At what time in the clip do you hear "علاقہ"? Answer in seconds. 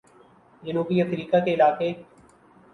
1.53-1.83